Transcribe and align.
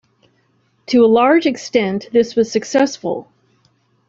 To 0.87 1.05
a 1.05 1.05
large 1.05 1.45
extent, 1.45 2.07
this 2.11 2.35
was 2.35 2.51
successful. 2.51 3.27